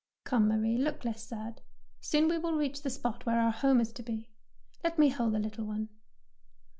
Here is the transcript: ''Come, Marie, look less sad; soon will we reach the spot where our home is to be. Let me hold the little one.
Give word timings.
''Come, 0.25 0.47
Marie, 0.47 0.79
look 0.79 1.05
less 1.05 1.21
sad; 1.27 1.61
soon 1.99 2.27
will 2.27 2.41
we 2.53 2.57
reach 2.57 2.81
the 2.81 2.89
spot 2.89 3.27
where 3.27 3.39
our 3.39 3.51
home 3.51 3.79
is 3.79 3.93
to 3.93 4.01
be. 4.01 4.29
Let 4.83 4.97
me 4.97 5.09
hold 5.09 5.33
the 5.35 5.39
little 5.39 5.63
one. 5.67 5.89